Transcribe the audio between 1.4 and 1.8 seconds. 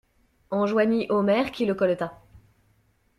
qui le